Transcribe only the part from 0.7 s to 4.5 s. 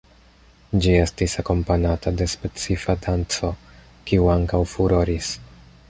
Ĝi estis akompanata de specifa danco, kiu